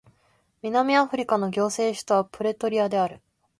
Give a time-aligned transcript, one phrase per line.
[0.63, 3.21] 南アフリカの行政首都はプレトリアである